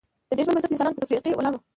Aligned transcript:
ددې 0.29 0.43
ژوند 0.45 0.55
بنسټ 0.57 0.69
د 0.71 0.73
انسانانو 0.73 0.95
پر 0.97 1.03
تفرقې 1.03 1.31
ولاړ 1.37 1.53
و 1.55 1.61